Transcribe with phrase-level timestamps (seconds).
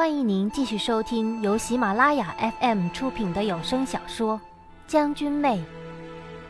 [0.00, 4.38] 欢迎您继续收听由喜马拉雅 FM 出品的有声小说
[4.86, 5.58] 《将军妹》，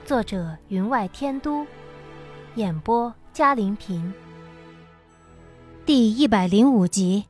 [0.07, 1.67] 作者云外天都，
[2.55, 4.15] 演播嘉玲平。
[5.85, 7.25] 第一百零五集，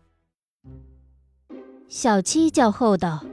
[1.88, 3.24] 小七叫后道，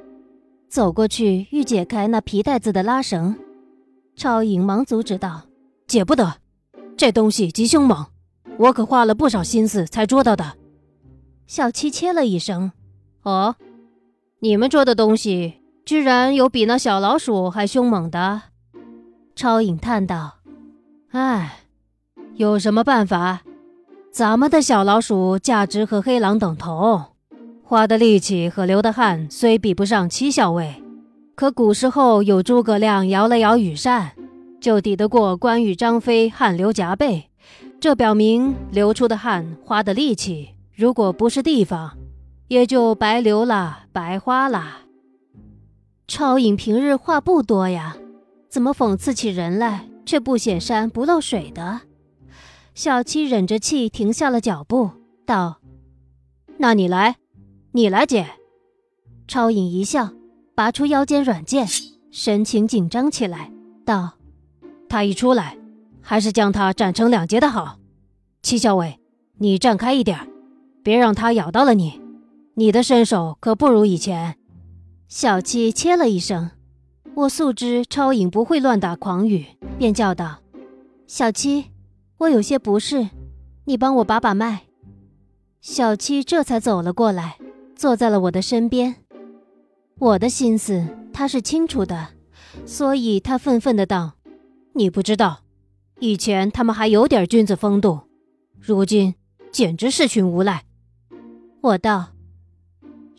[0.70, 3.36] 走过去欲解开那皮带子的拉绳，
[4.16, 5.42] 超影忙阻止道
[5.88, 6.38] ：“解不得，
[6.96, 8.06] 这东西极凶猛，
[8.58, 10.56] 我可花了不少心思才捉到的。”
[11.48, 12.72] 小七切了一声
[13.28, 13.58] ：“哦，
[14.40, 18.44] 你们捉的东西居然有比那小老鼠还凶猛的？”
[19.36, 20.36] 超影叹道
[21.12, 21.60] ：“唉，
[22.36, 23.42] 有什么办法？
[24.14, 27.04] 咱们的小老鼠价值和黑狼等同，
[27.64, 30.82] 花的力气和流的汗虽比不上七校尉，
[31.36, 34.14] 可古时候有诸葛亮摇了摇羽扇，
[34.62, 37.30] 就抵得过关羽、张飞汗流浃背。
[37.82, 41.98] 这表明流出的汗，花的力气。”如果不是地方，
[42.48, 44.80] 也就白流了，白花了。
[46.08, 47.98] 超影平日话不多呀，
[48.50, 51.82] 怎么讽刺起人来却不显山不漏水的？
[52.74, 54.92] 小七忍着气停下了脚步，
[55.26, 55.60] 道
[56.60, 57.18] ：“那你来，
[57.74, 58.28] 你来解。”
[59.28, 60.12] 超影一笑，
[60.56, 61.68] 拔出腰间软剑，
[62.12, 63.52] 神情紧张起来，
[63.84, 64.14] 道
[64.88, 65.58] ：“他一出来，
[66.02, 67.80] 还是将他斩成两截的好。
[68.42, 69.00] 七校尉，
[69.40, 70.18] 你站开一点。”
[70.82, 72.00] 别让他咬到了你，
[72.60, 74.36] 你的身手可不如以前。
[75.08, 76.50] 小七切了一声，
[77.14, 79.46] 我素知超影不会乱打诳语，
[79.78, 80.40] 便叫道
[81.06, 81.66] ：“小七，
[82.18, 83.10] 我有些不适，
[83.66, 84.64] 你帮我把把脉。”
[85.62, 87.38] 小七这才走了过来，
[87.76, 88.96] 坐在了我的身边。
[90.00, 92.08] 我的心思他是清楚的，
[92.66, 94.14] 所以他愤愤的道
[94.74, 95.42] ：“你不知道，
[96.00, 98.00] 以前他们还有点君子风度，
[98.60, 99.14] 如今
[99.52, 100.64] 简直是群无赖。”
[101.62, 102.14] 我道：“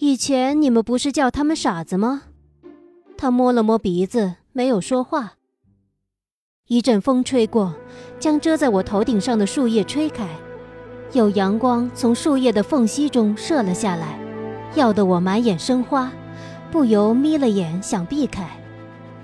[0.00, 2.22] 以前你们不是叫他们傻子吗？”
[3.18, 5.34] 他摸了摸鼻子，没有说话。
[6.68, 7.74] 一阵风吹过，
[8.20, 10.28] 将遮在我头顶上的树叶吹开，
[11.12, 14.20] 有阳光从树叶的缝隙中射了下来，
[14.76, 16.12] 耀得我满眼生花，
[16.70, 18.48] 不由眯了眼想避开，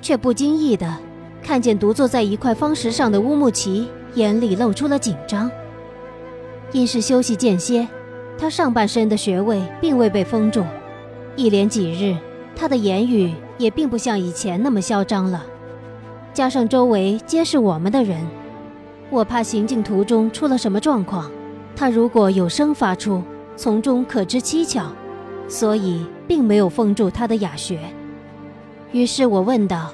[0.03, 0.99] 却不经意的
[1.41, 5.49] 看见独坐在一块方石上的乌木齐，眼里露出了紧张。
[6.73, 7.87] 因是休息间歇。
[8.37, 10.65] 他上半身的穴位并未被封住，
[11.37, 12.17] 一连几日，
[12.57, 15.45] 他的言语也并不像以前那么嚣张了。
[16.33, 18.27] 加上周围皆是我们的人，
[19.09, 21.31] 我怕行进途中出了什么状况，
[21.77, 23.23] 他如果有声发出，
[23.57, 24.87] 从中可知蹊跷，
[25.49, 27.79] 所以并没有封住他的哑穴。
[28.91, 29.93] 于是我问道：“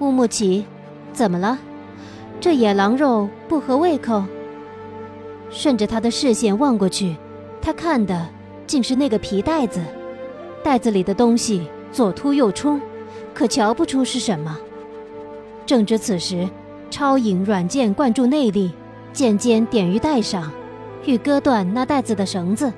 [0.00, 0.64] 乌木齐，
[1.12, 1.58] 怎么了？
[2.38, 4.22] 这野狼肉不合胃口？”
[5.48, 7.16] 顺着他的视线望过去。
[7.66, 8.24] 他看的
[8.64, 9.80] 竟是那个皮袋子，
[10.62, 12.80] 袋子里的东西左突右冲，
[13.34, 14.56] 可瞧不出是什么。
[15.66, 16.48] 正值此时，
[16.90, 18.70] 超影软剑灌注内力，
[19.12, 20.48] 剑尖点于袋上，
[21.06, 22.72] 欲割断那袋子的绳子。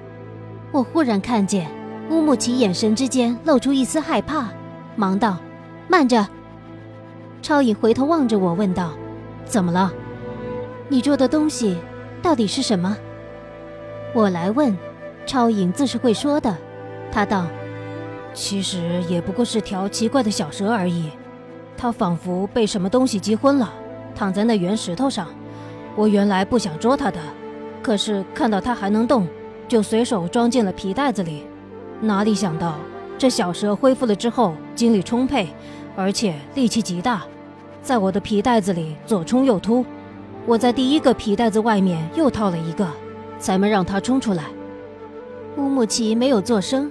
[0.72, 1.68] 我忽然看见
[2.08, 4.48] 乌木齐眼神之间露出一丝害怕，
[4.96, 5.36] 忙道
[5.86, 6.26] ：“慢着！”
[7.42, 8.92] 超影回头望着我，问道
[9.44, 9.92] ：“怎么了？
[10.88, 11.76] 你做的东西
[12.22, 12.96] 到底是什么？”
[14.14, 14.76] 我来问，
[15.26, 16.56] 超影自是会说的。
[17.12, 17.46] 他道
[18.32, 21.10] ：“其实也不过是条奇怪的小蛇而已。
[21.76, 23.72] 它仿佛被什么东西击昏了，
[24.14, 25.28] 躺在那圆石头上。
[25.94, 27.20] 我原来不想捉它的，
[27.82, 29.26] 可是看到它还能动，
[29.68, 31.44] 就随手装进了皮袋子里。
[32.00, 32.76] 哪里想到
[33.18, 35.48] 这小蛇恢复了之后，精力充沛，
[35.94, 37.22] 而且力气极大，
[37.82, 39.84] 在我的皮袋子里左冲右突。
[40.46, 42.88] 我在第一个皮袋子外面又套了一个。”
[43.38, 44.44] 才没让他冲出来。
[45.56, 46.90] 乌木齐没有作声，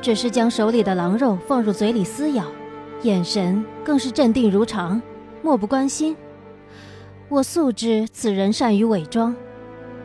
[0.00, 2.44] 只是将手里的狼肉放入嘴里撕咬，
[3.02, 5.00] 眼神更是镇定如常，
[5.42, 6.16] 漠不关心。
[7.28, 9.34] 我素知此人善于伪装，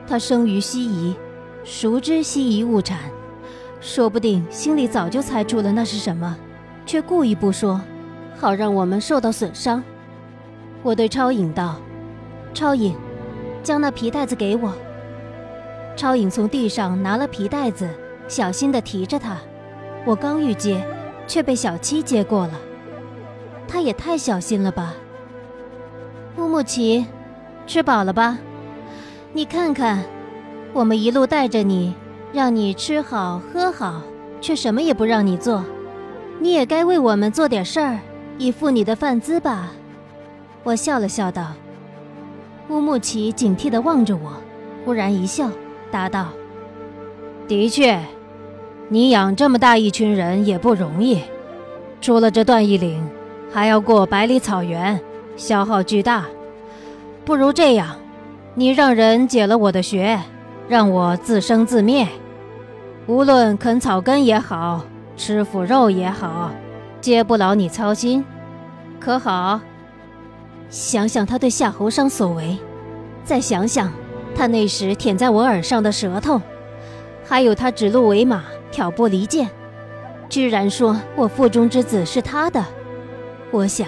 [0.07, 1.15] 他生于西夷，
[1.63, 2.99] 熟知西夷物产，
[3.79, 6.37] 说不定心里早就猜出了那是什么，
[6.85, 7.81] 却故意不说，
[8.37, 9.81] 好让我们受到损伤。
[10.83, 11.77] 我对超影道
[12.53, 12.93] ：“超影，
[13.63, 14.71] 将那皮袋子给我。”
[15.95, 17.89] 超影从地上拿了皮袋子，
[18.27, 19.37] 小心地提着它。
[20.05, 20.85] 我刚欲接，
[21.25, 22.53] 却被小七接过了。
[23.67, 24.93] 他也太小心了吧！
[26.37, 27.05] 乌木齐，
[27.65, 28.37] 吃饱了吧？
[29.33, 30.03] 你看看，
[30.73, 31.95] 我们一路带着你，
[32.31, 34.01] 让你吃好喝好，
[34.39, 35.63] 却什么也不让你做。
[36.39, 37.99] 你也该为我们做点事儿，
[38.37, 39.71] 以付你的饭资吧。
[40.63, 41.53] 我笑了笑道。
[42.69, 44.33] 乌木齐警惕地望着我，
[44.83, 45.49] 忽然一笑。
[45.91, 46.27] 答道
[47.47, 47.99] ：“的确，
[48.89, 51.21] 你养这么大一群人也不容易，
[52.01, 53.07] 出了这段义岭，
[53.51, 54.99] 还要过百里草原，
[55.35, 56.25] 消耗巨大。
[57.23, 57.95] 不如这样，
[58.53, 60.19] 你让人解了我的穴，
[60.67, 62.07] 让我自生自灭。
[63.07, 64.81] 无论啃草根也好，
[65.15, 66.51] 吃腐肉也好，
[67.01, 68.23] 皆不劳你操心，
[68.99, 69.59] 可好？
[70.69, 72.57] 想想他对夏侯商所为，
[73.23, 73.91] 再想想
[74.35, 76.41] 他那时舔在我耳上的舌头，
[77.23, 78.43] 还有他指鹿为马。
[78.71, 79.49] 挑拨离间，
[80.27, 82.61] 居然说我腹中之子是他的。
[83.49, 83.87] 我想，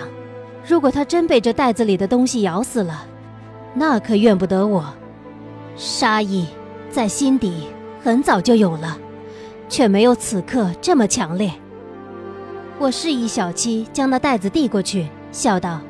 [0.65, 3.05] 如果他真被这袋子里的东西咬死了，
[3.73, 4.85] 那可怨不得我。
[5.75, 6.47] 杀意
[6.89, 7.67] 在心底
[8.01, 8.97] 很早就有了，
[9.67, 11.51] 却没有此刻这么强烈。
[12.79, 15.81] 我示意小七将那袋子递过去，笑道：“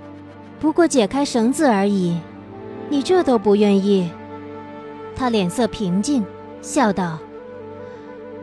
[0.58, 2.18] 不过解开绳子而已，
[2.88, 4.10] 你这都不愿意。”
[5.14, 6.24] 他脸色平静。
[6.62, 7.18] 笑道：“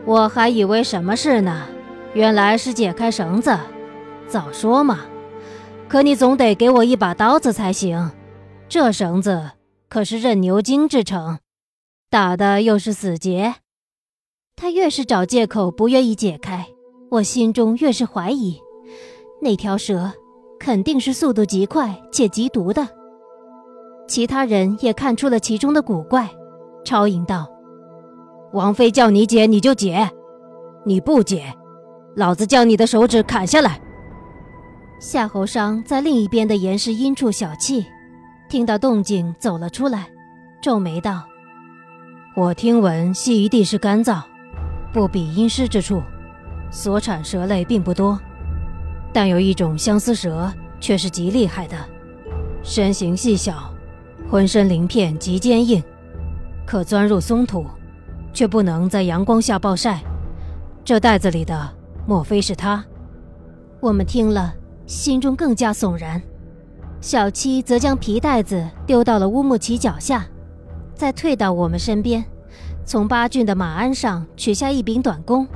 [0.06, 1.66] 我还以为什么事呢，
[2.14, 3.54] 原来是解开绳子。
[4.26, 5.00] 早说嘛！
[5.88, 8.10] 可你总得给我一把刀子才行。
[8.66, 9.50] 这绳子
[9.90, 11.38] 可是任牛筋制成，
[12.08, 13.56] 打的又是死结。
[14.56, 16.66] 他越是找借口不愿意解开，
[17.10, 18.58] 我心中越是怀疑，
[19.42, 20.10] 那条蛇
[20.58, 22.88] 肯定是速度极快且极毒的。
[24.14, 26.30] 其他人也看出了其中的古怪，
[26.84, 27.48] 超吟道。”
[28.54, 30.08] 王妃叫你解，你就解；
[30.84, 31.52] 你不解，
[32.14, 33.80] 老子将你的手指砍下来。
[35.00, 37.84] 夏侯商在另一边的岩石阴处小憩，
[38.48, 40.06] 听到动静走了出来，
[40.62, 41.24] 皱眉道
[42.38, 44.22] ：“我听闻西夷地势干燥，
[44.92, 46.00] 不比阴湿之处，
[46.70, 48.16] 所产蛇类并不多，
[49.12, 51.76] 但有一种相思蛇却是极厉害的，
[52.62, 53.73] 身形细小，
[54.34, 55.80] 浑身鳞片极坚硬，
[56.66, 57.64] 可钻入松土。”
[58.34, 60.00] 却不能在阳光下暴晒，
[60.84, 61.70] 这袋子里的
[62.04, 62.84] 莫非是他？
[63.78, 64.52] 我们听了，
[64.86, 66.20] 心中更加悚然。
[67.00, 70.26] 小七则将皮袋子丢到了乌木齐脚下，
[70.96, 72.24] 再退到我们身边，
[72.84, 75.46] 从八骏的马鞍上取下一柄短弓，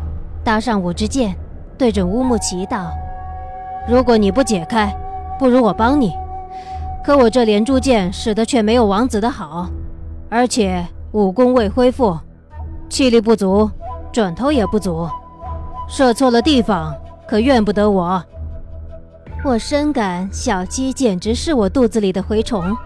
[0.45, 1.37] 搭上五支箭，
[1.77, 2.93] 对准乌木齐道
[3.91, 4.97] ：“如果你不解开，
[5.37, 6.13] 不如我帮你。
[7.09, 9.67] 可我这连珠箭使得却没有王子的好，
[10.29, 12.15] 而且武功未恢复。”
[12.91, 13.71] 气力不足，
[14.13, 15.09] 准头也不足，
[15.89, 16.95] 射错了地方，
[17.27, 18.23] 可怨不得我。
[19.43, 22.77] 我深感小鸡简直是我肚子里的蛔虫，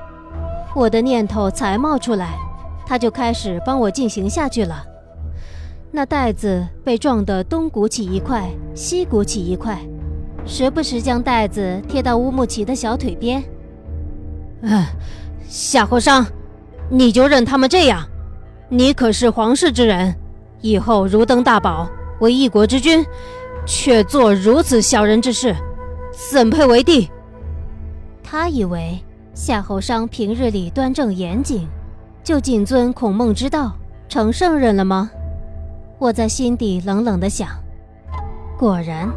[0.73, 2.39] 我的念头才冒出来，
[2.87, 4.85] 他就开始帮我进行下去了。
[5.91, 9.81] 那袋子被撞得东鼓起一块，西鼓起一块，
[10.47, 13.43] 时不时将袋子贴到乌木齐的小腿边。
[14.63, 14.85] 嗯，
[15.49, 16.27] 夏侯商，
[16.89, 18.05] 你就任他们这样？
[18.69, 20.15] 你可是皇室之人，
[20.61, 21.89] 以后如登大宝，
[22.21, 23.05] 为一国之君，
[23.67, 25.55] 却做如此小人之事，
[26.31, 27.11] 怎配为帝？
[28.23, 28.99] 他以为
[29.35, 31.69] 夏侯商平日里端正严谨，
[32.25, 33.77] 就谨遵孔孟之道，
[34.09, 35.11] 成圣人了吗？
[35.99, 37.49] 我在心底冷冷的想。
[38.59, 39.11] 果然，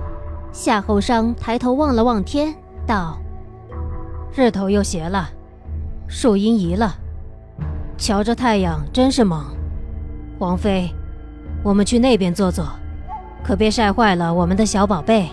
[0.51, 2.53] 夏侯商抬头望了望天，
[2.85, 3.17] 道
[4.35, 5.29] ：“日头又斜了，
[6.07, 6.95] 树荫移了。”
[7.97, 9.45] 瞧这太阳真是猛，
[10.39, 10.89] 王妃，
[11.63, 12.67] 我们去那边坐坐，
[13.43, 15.29] 可别晒坏了我们的小宝贝。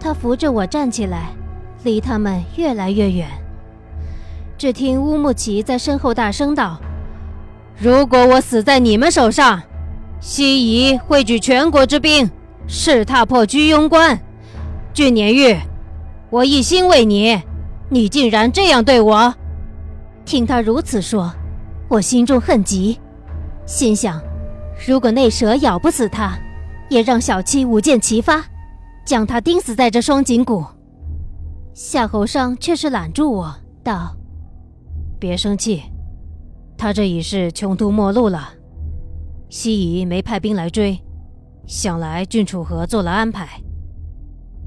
[0.00, 1.30] 他扶着我站起来，
[1.84, 3.28] 离他们越来越远。
[4.56, 6.80] 只听乌木齐在身后大声道
[7.78, 9.60] ：“如果我死在你们手上，
[10.20, 12.30] 西夷会举全国之兵，
[12.66, 14.18] 誓踏破居庸关。
[14.94, 15.56] 俊年玉，
[16.30, 17.40] 我一心为你，
[17.90, 19.34] 你竟然这样对我！”
[20.28, 21.32] 听他如此说。
[21.88, 23.00] 我心中恨极，
[23.64, 24.20] 心想：
[24.86, 26.38] 如果那蛇咬不死他，
[26.90, 28.44] 也让小七舞剑齐发，
[29.06, 30.62] 将他钉死在这双井谷。
[31.72, 34.14] 夏侯尚却是揽住我道
[35.18, 35.84] ：“别生气，
[36.76, 38.50] 他这已是穷途末路了。
[39.48, 41.00] 西夷没派兵来追，
[41.66, 43.48] 想来郡主河做了安排。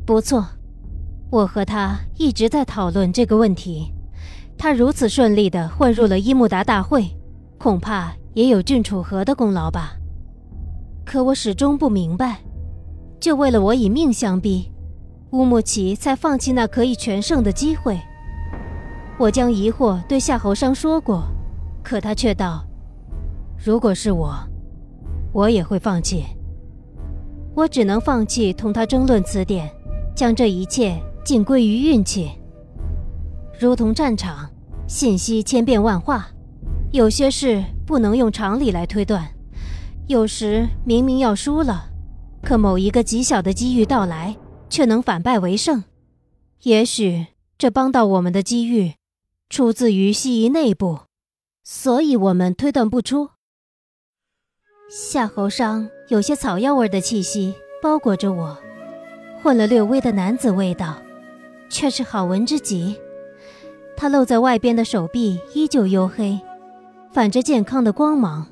[0.07, 0.43] 不错，
[1.29, 3.93] 我和他一直在讨论这个问题。”
[4.61, 7.03] 他如此顺利地混入了伊木达大会，
[7.57, 9.93] 恐怕也有郡楚河的功劳吧。
[11.03, 12.41] 可我始终不明白，
[13.19, 14.71] 就为了我以命相逼，
[15.31, 17.99] 乌木齐才放弃那可以全胜的机会。
[19.17, 21.23] 我将疑惑对夏侯商说过，
[21.81, 22.63] 可他却道
[23.57, 24.35] ：“如果是我，
[25.33, 26.23] 我也会放弃。”
[27.55, 29.67] 我只能放弃同他争论此点，
[30.15, 32.29] 将这一切尽归于运气。
[33.59, 34.49] 如同战场，
[34.91, 36.27] 信息千变万化，
[36.91, 39.33] 有些事不能用常理来推断，
[40.07, 41.89] 有时明明要输了，
[42.43, 44.35] 可某一个极小的机遇到来，
[44.69, 45.81] 却能反败为胜。
[46.63, 48.95] 也许这帮到我们的机遇，
[49.49, 50.99] 出自于西夷内部，
[51.63, 53.29] 所以我们推断不出。
[54.89, 58.57] 夏侯商有些草药味的气息包裹着我，
[59.41, 61.01] 混了略微的男子味道，
[61.69, 62.97] 却是好闻之极。
[64.01, 66.41] 他露在外边的手臂依旧黝黑，
[67.11, 68.47] 反着健康的光芒，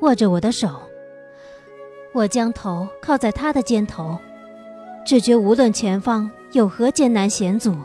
[0.00, 0.82] 握着我的手。
[2.12, 4.18] 我将头靠在他的肩头，
[5.06, 7.76] 只觉无论前方有何艰难险阻，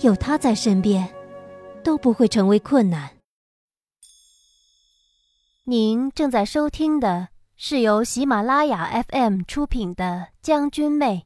[0.00, 1.08] 有他在身边，
[1.84, 3.08] 都不会成为困难。
[5.62, 10.04] 您正在收听的是由喜马拉雅 FM 出品的
[10.42, 11.24] 《将军妹》。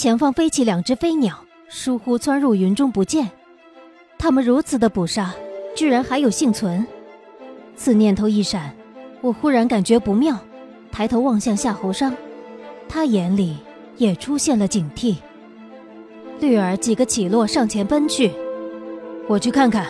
[0.00, 1.44] 前方飞起两只飞鸟。
[1.74, 3.30] 疏忽窜入云中不见，
[4.18, 5.34] 他们如此的捕杀，
[5.74, 6.86] 居然还有幸存。
[7.74, 8.74] 此念头一闪，
[9.22, 10.38] 我忽然感觉不妙，
[10.90, 12.14] 抬头望向夏侯商，
[12.90, 13.56] 他眼里
[13.96, 15.16] 也出现了警惕。
[16.40, 18.30] 绿儿几个起落上前奔去，
[19.26, 19.86] 我去看看。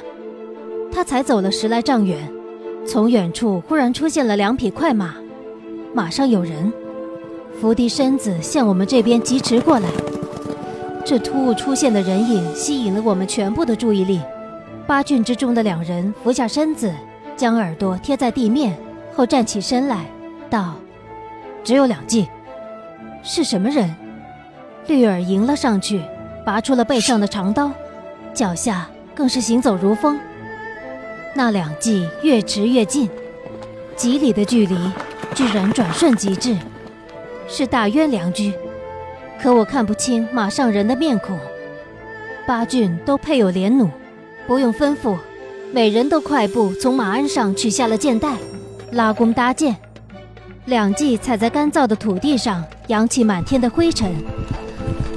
[0.93, 2.33] 他才走了十来丈远，
[2.87, 5.17] 从远处忽然出现了两匹快马，
[5.93, 6.73] 马上有人，
[7.61, 9.89] 伏低身子向我们这边疾驰过来。
[11.05, 14.21] 这突兀出现的人影吸引了我们全部的注意力。
[14.87, 16.93] 八俊之中的两人俯下身子，
[17.37, 18.77] 将耳朵贴在地面
[19.15, 20.07] 后站起身来，
[20.49, 20.75] 道
[21.65, 22.29] ：“只有两骑，
[23.23, 23.95] 是什么人？”
[24.87, 26.01] 绿儿迎了上去，
[26.45, 27.71] 拔出了背上的长刀，
[28.35, 30.19] 脚下更是行走如风。
[31.35, 33.09] 那两骑越驰越近，
[33.97, 34.77] 几里的距离，
[35.35, 36.57] 居然转瞬即至，
[37.49, 38.53] 是大渊良驹。
[39.43, 41.37] 可我看不清马上人的面孔。
[42.47, 43.91] 八郡都配有连弩，
[44.47, 45.17] 不用吩咐，
[45.73, 48.37] 每人都快步从马鞍上取下了箭袋，
[48.93, 49.75] 拉弓搭箭。
[50.67, 54.13] 两骑踩在干燥的土地上，扬起满天的灰尘。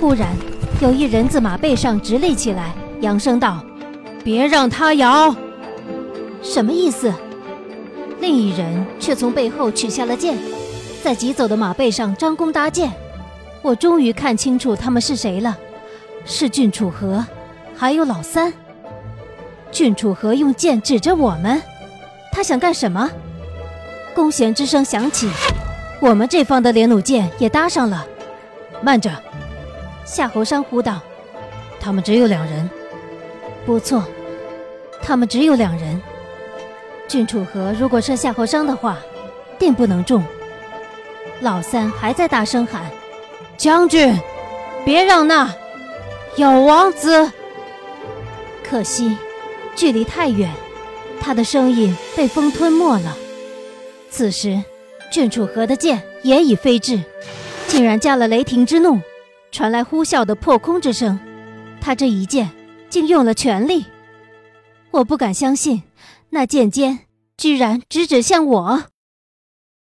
[0.02, 0.30] 忽然，
[0.82, 3.64] 有一人自马背上直立起来，扬声道
[4.26, 5.36] ：“别让他摇！”
[6.42, 7.14] 什么意思？
[8.20, 10.36] 另一人却从背后取下了剑，
[11.04, 12.92] 在疾走的马背上张弓搭箭。
[13.66, 15.58] 我终于看清楚他们是谁了，
[16.24, 17.26] 是郡楚河，
[17.76, 18.54] 还有老三。
[19.72, 21.60] 郡楚河用剑指着我们，
[22.32, 23.10] 他想干什么？
[24.14, 25.28] 弓弦之声响起，
[26.00, 28.06] 我们这方的连弩箭也搭上了。
[28.84, 29.10] 慢着，
[30.06, 31.02] 夏侯山呼道
[31.82, 32.70] ：“他们只有两人。”
[33.66, 34.04] 不错，
[35.02, 36.00] 他们只有两人。
[37.08, 39.00] 郡楚河如果射夏侯商的话，
[39.58, 40.24] 定不能中。
[41.42, 42.84] 老三还在大声喊。
[43.58, 44.14] 将军，
[44.84, 45.54] 别让那
[46.36, 47.32] 小王子。
[48.64, 49.18] 可惜，
[49.76, 50.54] 距离太远，
[51.22, 53.16] 他的声音被风吞没了。
[54.10, 54.62] 此时，
[55.12, 57.02] 郡主河的剑也已飞至，
[57.68, 59.00] 竟然加了雷霆之怒，
[59.52, 61.20] 传来呼啸的破空之声。
[61.80, 62.50] 他这一剑
[62.90, 63.86] 竟用了全力，
[64.92, 65.84] 我不敢相信，
[66.32, 67.00] 那剑尖
[67.38, 68.84] 居然直指向我。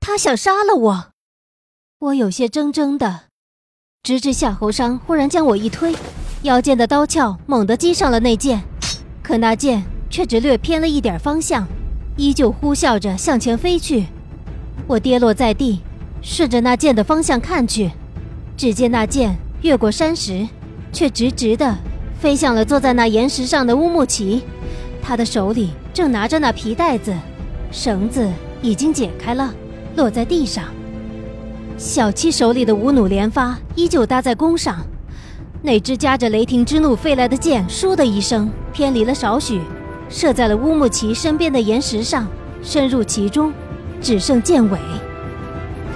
[0.00, 1.12] 他想杀了我，
[1.98, 3.26] 我有些怔怔的。
[4.04, 5.96] 直至夏侯商忽然将我一推，
[6.42, 8.62] 腰间的刀鞘猛地击上了那剑，
[9.22, 11.66] 可那剑却只略偏了一点方向，
[12.18, 14.04] 依旧呼啸着向前飞去。
[14.86, 15.80] 我跌落在地，
[16.20, 17.92] 顺着那剑的方向看去，
[18.58, 20.46] 只见那剑越过山石，
[20.92, 21.74] 却直直的
[22.20, 24.42] 飞向了坐在那岩石上的乌木齐。
[25.00, 27.14] 他的手里正拿着那皮带子，
[27.72, 28.30] 绳子
[28.60, 29.54] 已经解开了，
[29.96, 30.62] 落在地上。
[31.76, 34.76] 小七手里的五弩连发依旧搭在弓上，
[35.60, 39.60] 那只夹着雷霆之怒飞来的箭，倏的一声偏离了少许，
[40.08, 42.26] 射在了乌木齐身边的岩石上，
[42.62, 43.52] 深入其中，
[44.00, 44.78] 只剩箭尾。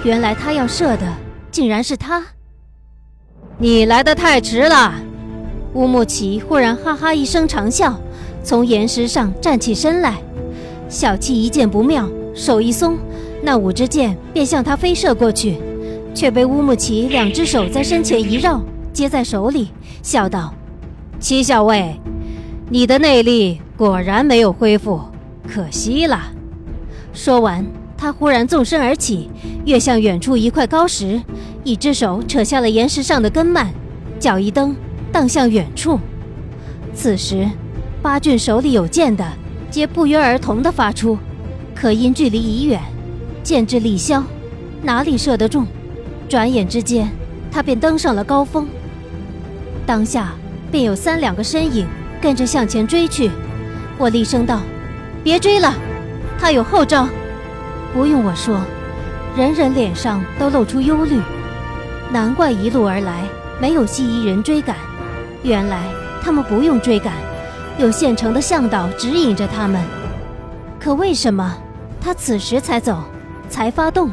[0.03, 1.07] 原来他要射的
[1.49, 2.23] 竟然是他。
[3.57, 4.93] 你来的太迟了！
[5.73, 7.97] 乌木齐忽然哈哈一声长笑，
[8.43, 10.21] 从岩石上站起身来。
[10.89, 12.97] 小七一见不妙，手一松，
[13.41, 15.57] 那五支箭便向他飞射过去。
[16.19, 18.61] 却被乌木齐两只手在身前一绕，
[18.91, 19.69] 接在手里，
[20.03, 20.53] 笑道
[21.17, 21.97] ：“七校尉，
[22.69, 24.99] 你的内力果然没有恢复，
[25.47, 26.19] 可惜了。”
[27.15, 29.29] 说完，他忽然纵身而起，
[29.65, 31.21] 跃向远处一块高石，
[31.63, 33.71] 一只手扯下了岩石上的根蔓，
[34.19, 34.75] 脚一蹬，
[35.13, 35.97] 荡向远处。
[36.93, 37.49] 此时，
[38.01, 39.25] 八郡手里有剑的，
[39.71, 41.17] 皆不约而同地发出，
[41.73, 42.81] 可因距离已远，
[43.41, 44.21] 剑之力消，
[44.83, 45.65] 哪里射得中？
[46.29, 47.09] 转眼之间，
[47.51, 48.67] 他便登上了高峰。
[49.83, 50.33] 当下
[50.71, 51.87] 便有三两个身影
[52.21, 53.31] 跟着向前追去。
[53.97, 54.61] 我厉声道
[55.23, 55.73] ：“别追了，
[56.39, 57.09] 他有后招。”
[57.91, 58.61] 不用我说，
[59.35, 61.19] 人人脸上都露出忧虑。
[62.11, 63.23] 难怪一路而来
[63.59, 64.75] 没有西夷人追赶，
[65.41, 65.81] 原来
[66.21, 67.13] 他们不用追赶，
[67.79, 69.83] 有现成的向导指引着他们。
[70.79, 71.57] 可为什么
[71.99, 73.03] 他此时才走，
[73.49, 74.11] 才发动？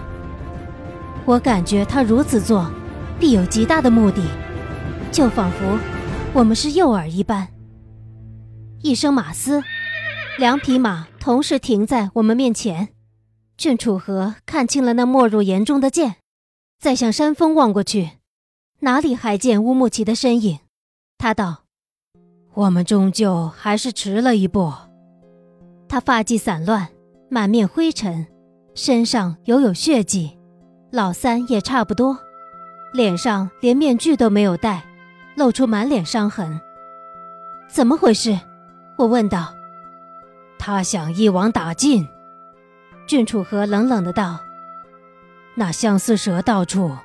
[1.27, 2.71] 我感觉他如此做，
[3.19, 4.23] 必有极大的目的，
[5.11, 5.77] 就仿佛
[6.33, 7.49] 我们是诱饵一般。
[8.81, 9.61] 一声马嘶，
[10.39, 12.91] 两匹马同时停在我们面前。
[13.57, 16.17] 郑楚河看清了那没入岩中的剑。
[16.79, 18.11] 再向山峰望过去，
[18.81, 20.59] 哪里还见乌木齐的身影？
[21.19, 21.65] 他道
[22.55, 24.73] ：“我们终究还是迟了一步。”
[25.89, 26.89] 他发髻散乱，
[27.31, 28.27] 满面灰尘，
[28.75, 30.36] 身上犹有血迹。
[30.97, 32.19] 老三也差不多，
[32.91, 34.83] 脸上连面具都没有戴，
[35.37, 36.59] 露出满脸伤痕。
[37.69, 38.41] 怎么回事？
[38.97, 39.53] 我问道。
[40.59, 42.09] 他想一网打尽。
[43.07, 44.39] 郡楚河冷冷的道。
[45.55, 46.97] 那相思蛇到处，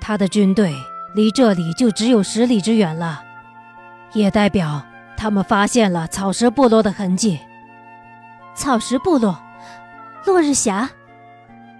[0.00, 0.74] 他的军队
[1.14, 3.22] 离这里就只有十里之远了，
[4.14, 4.82] 也代表
[5.14, 7.38] 他们发现了草食部落的痕迹。
[8.54, 9.38] 草食部落，
[10.24, 10.88] 落日霞，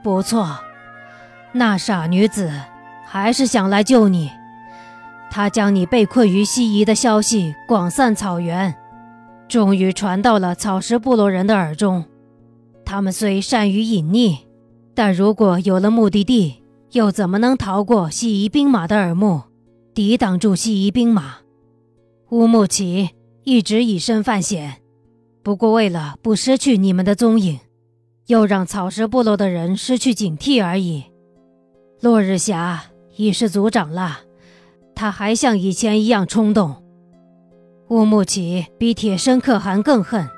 [0.03, 0.55] 不错。
[1.57, 2.51] 那傻女子
[3.05, 4.31] 还是想来救你，
[5.31, 8.75] 她将你被困于西夷的消息广散草原，
[9.49, 12.05] 终于传到了草食部落人的耳中。
[12.85, 14.39] 他们虽善于隐匿。
[14.99, 19.43] 但如果有了目的地，又怎么能逃过西夷兵马的耳目，
[19.93, 21.35] 抵挡住西夷兵马？
[22.31, 23.11] 乌木齐
[23.45, 24.77] 一直以身犯险，
[25.43, 27.61] 不过为了不失去你们的踪影，
[28.29, 31.05] 又让草食部落的人失去警惕而已。
[32.01, 32.83] 落日霞
[33.17, 34.19] 已是族长了，
[34.95, 36.83] 他还像以前一样冲动。
[37.89, 40.29] 乌木齐比铁生可汗更恨，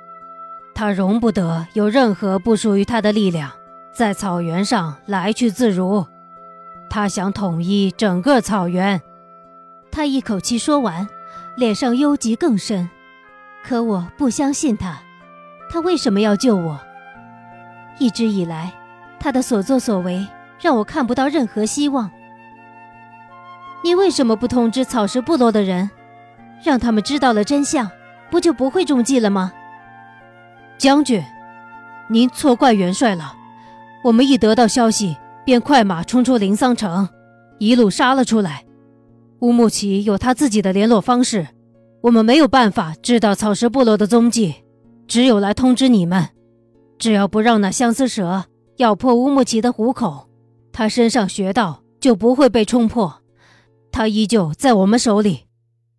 [0.75, 3.51] 他容不得有任何不属于他的力量。
[3.93, 6.07] 在草原上来去自如，
[6.89, 9.01] 他想统一整个草原。
[9.91, 11.09] 他一口气说完，
[11.57, 12.89] 脸上忧急更深。
[13.65, 15.03] 可我不相信他，
[15.69, 16.79] 他为什么要救我？
[17.99, 18.73] 一直以来，
[19.19, 20.25] 他的所作所为
[20.61, 22.11] 让我看不到任何希望。
[23.85, 25.89] 你为什么不通知草食部落的人，
[26.63, 27.91] 让他们知道了真相，
[28.31, 29.53] 不就不会中计了吗？
[30.77, 31.23] 将军，
[32.09, 33.35] 您错怪元帅了。
[34.05, 37.09] 我们一得到消息，便快马冲出灵桑城，
[37.59, 38.65] 一路杀了出来。
[39.41, 41.47] 乌木齐有他自己的联络方式，
[42.03, 44.55] 我们没有办法知道草食部落的踪迹，
[45.07, 46.29] 只有来通知你们。
[46.99, 48.45] 只要不让那相思蛇
[48.79, 50.28] 咬破乌木齐的虎口，
[50.79, 53.21] 他身上穴道就不会被冲破。
[53.91, 55.49] 他依旧在我们手里，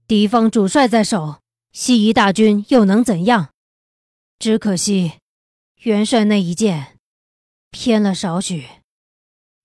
[0.08, 1.40] 敌方主帅在手，
[1.74, 3.50] 西夷大军又能怎样？
[4.40, 5.16] 只可惜，
[5.82, 6.98] 元帅那一剑。
[7.72, 8.68] 偏了少许，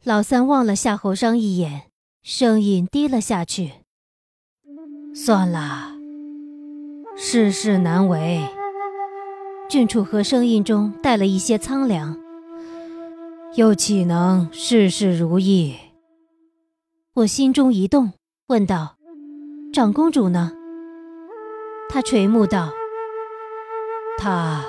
[0.02, 1.82] 老三望了夏侯商一眼，
[2.24, 3.70] 声音低了下去。
[5.14, 5.92] 算了，
[7.16, 8.42] 世事难为。
[9.70, 12.18] 郡主和声音中带了一些苍凉，
[13.56, 15.76] 又岂能事事如意？
[17.14, 18.12] 我心中一动，
[18.48, 18.96] 问道
[19.72, 20.50] ：“长公主呢？”
[21.88, 22.72] 他垂目道
[24.18, 24.64] ：“他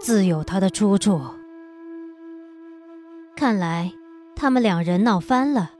[0.00, 1.20] 自有他的出处。”
[3.36, 3.92] 看来
[4.34, 5.72] 他们两人闹翻了，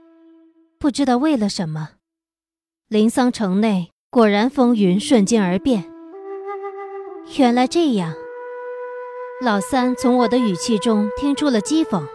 [0.77, 1.89] 不知道为了什么。
[2.87, 5.91] 临桑城内果然风云瞬间而变。
[7.39, 8.13] 原来这样，
[9.41, 12.05] 老三从我的语气中听出了讥讽，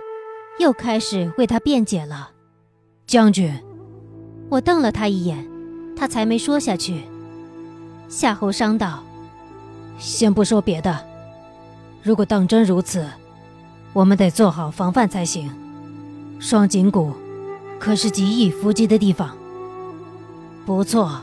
[0.63, 2.31] 又开始为他辩解了。
[3.05, 3.53] 将军，
[4.49, 5.45] 我瞪了他一眼，
[5.97, 7.03] 他才没说下去。
[8.09, 9.03] 夏侯商道
[9.99, 11.05] ：“先不说别的，
[12.01, 13.05] 如果当真如此。”
[13.93, 15.53] 我们得做好防范才行。
[16.39, 17.13] 双井谷
[17.79, 19.37] 可是极易伏击的地方。
[20.65, 21.21] 不错，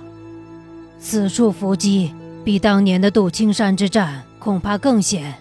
[0.99, 5.34] 此处伏击比当年的杜青山之战恐怕更险。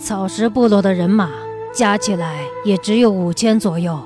[0.00, 1.30] 草食部落的人马
[1.72, 3.98] 加起来也只有五千左右。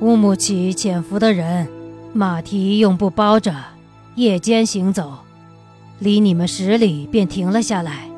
[0.00, 1.68] 乌木齐潜伏的人，
[2.12, 3.54] 马蹄用布包着，
[4.16, 5.12] 夜间行走，
[6.00, 8.08] 离你们十里便停了下来。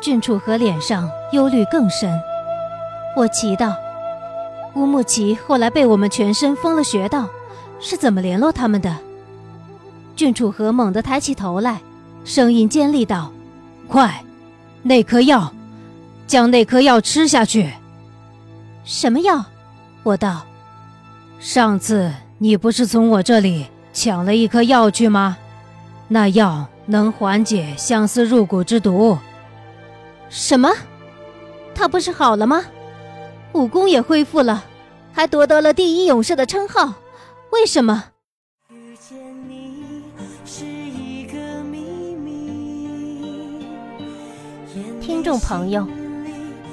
[0.00, 2.10] 郡主和脸上忧虑更深。
[3.16, 3.74] 我祈祷，
[4.74, 7.28] 乌木齐后来被我们全身封了穴道，
[7.80, 8.96] 是怎么联络他们的？
[10.14, 11.80] 郡主和猛地抬起头来，
[12.24, 13.32] 声音尖利道
[13.88, 14.24] ：“快，
[14.82, 15.52] 那颗药，
[16.26, 17.72] 将那颗药吃下去。”
[18.84, 19.44] 什么药？
[20.02, 20.44] 我道
[21.40, 25.36] ：“上次你不是从我这里抢了一颗药去吗？
[26.08, 29.16] 那药能缓解相思入骨之毒。”
[30.28, 30.70] 什么？
[31.74, 32.64] 他不是好了吗？
[33.52, 34.64] 武功也恢复了，
[35.12, 36.94] 还夺得了第一勇士的称号。
[37.50, 38.04] 为什么？
[45.00, 45.86] 听众朋友，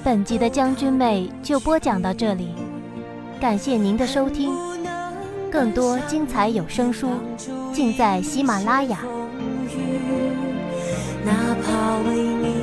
[0.03, 2.55] 本集的将军妹就播讲到这里，
[3.39, 4.51] 感谢您的收听。
[5.51, 7.09] 更多精彩有声书，
[7.71, 8.97] 尽在喜马拉雅。
[11.23, 12.60] 哪怕为你。